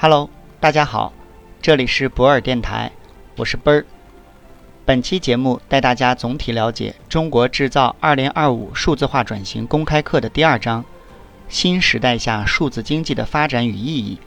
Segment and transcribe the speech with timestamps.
[0.00, 1.12] Hello，大家好，
[1.60, 2.92] 这里是博尔电台，
[3.34, 3.84] 我是奔儿。
[4.84, 10.84] 本期节目带大家总体了解《中国制造2025数字化转型公开课》的第二章：
[11.48, 14.20] 新时代下数字经济的发展与意义。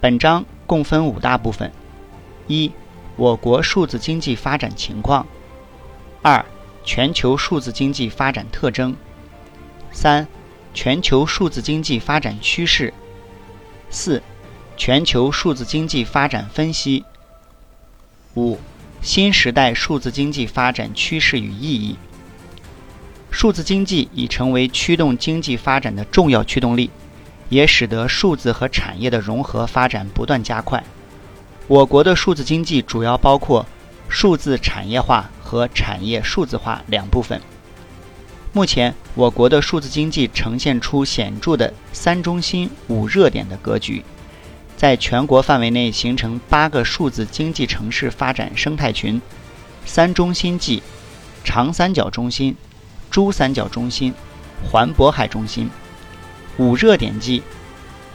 [0.00, 1.72] 本章共分五大部分：
[2.46, 2.70] 一、
[3.16, 5.26] 我国数字经济发展情况；
[6.22, 6.46] 二、
[6.84, 8.92] 全球数字经济发展特征；
[9.90, 10.28] 三、
[10.72, 12.92] 全球数字经济发展趋势；
[13.90, 14.22] 四。
[14.76, 17.04] 全球数字经济发展分析。
[18.34, 18.58] 五、
[19.00, 21.96] 新时代数字经济发展趋势与意义。
[23.30, 26.90] 数字经济已成为驱动经济发展的重要驱动力，
[27.48, 30.84] 也使得数字和产业的融合发展不断加快。
[31.66, 33.66] 我国的数字经济主要包括
[34.08, 37.40] 数字产业化和产业数字化两部分。
[38.52, 44.02] 目前，我国的数字经济呈现出显著的“三中心、五热点”的格局。
[44.76, 49.20] 在全国范围内形成八个数字经济城市发展生态群，
[49.86, 50.82] 三中心即
[51.42, 52.54] 长三角中心、
[53.10, 54.12] 珠三角中心、
[54.62, 55.68] 环渤海中心；
[56.58, 57.42] 五热点即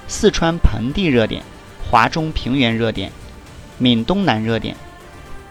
[0.08, 1.42] 四川盆地热点、
[1.90, 3.12] 华中平原热点、
[3.80, 4.76] 闽东南热点、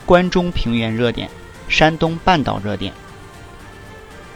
[0.07, 1.29] 关中平原热点、
[1.69, 2.93] 山东半岛热点。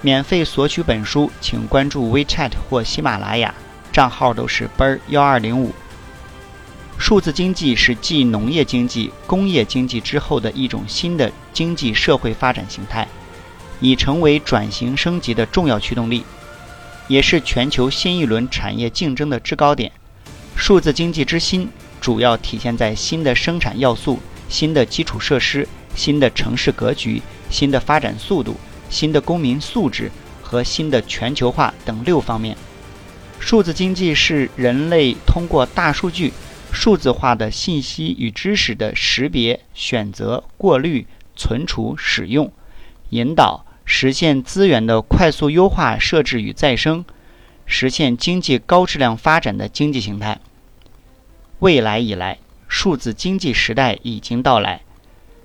[0.00, 3.54] 免费索取本书，请关注 WeChat 或喜马拉雅，
[3.92, 5.72] 账号都是奔儿幺二零五。
[7.04, 13.06] 数字经济是继农业经济、工业经济之后的一种新的经济社会发展形态，
[13.78, 16.24] 已成为转型升级的重要驱动力，
[17.06, 19.92] 也是全球新一轮产业竞争的制高点。
[20.56, 21.68] 数字经济之新，
[22.00, 28.56] 主要体现在新的生产要素、新的基础设施、新的城市格局、新的发展速度、
[28.88, 30.10] 新的公民素质
[30.40, 32.56] 和新的全球化等六方面。
[33.38, 36.32] 数字经济是人类通过大数据。
[36.74, 42.52] 数字化的信息与知识的识别、选择、过滤、存储、使用、
[43.10, 47.04] 引导，实现资源的快速优化、设置与再生，
[47.64, 50.40] 实现经济高质量发展的经济形态。
[51.60, 54.82] 未来以来，数字经济时代已经到来。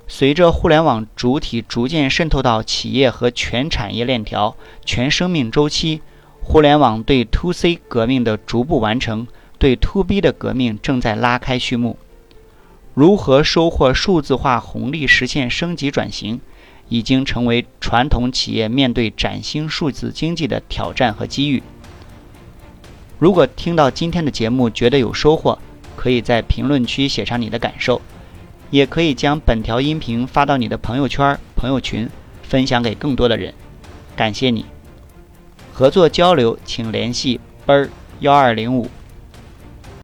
[0.08, 6.02] 随着互联网主体逐渐渗透到企业和全产业链条、全生命周期，
[6.42, 9.28] 互联网对 To C 革命的逐步完成。
[9.60, 12.00] 对 To B 的革命正在拉开序幕。
[12.96, 16.42] 如何收获数字化红利，实现升级转型，
[16.88, 21.62] 已经成为传统企业面对崭新数字经济的挑战和机遇。
[23.20, 25.60] 如果听到今天的节目觉得有收获，
[25.96, 28.02] 可以在评论区写上你的感受，
[28.72, 32.10] 也可以将本条音频发到你的朋友圈、朋友群，
[32.44, 33.54] 分享给更多的人。
[34.16, 34.66] 感谢你！
[35.74, 38.90] 合作交流请联系奔儿幺二零五。